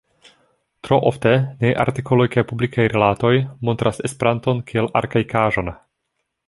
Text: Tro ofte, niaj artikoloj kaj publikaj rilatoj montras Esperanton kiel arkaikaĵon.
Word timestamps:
Tro 0.87 0.97
ofte, 1.09 1.33
niaj 1.59 1.73
artikoloj 1.83 2.27
kaj 2.37 2.45
publikaj 2.53 2.89
rilatoj 2.95 3.33
montras 3.69 4.05
Esperanton 4.11 4.67
kiel 4.73 4.93
arkaikaĵon. 5.03 5.75